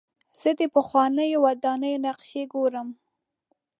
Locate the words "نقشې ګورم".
2.05-2.87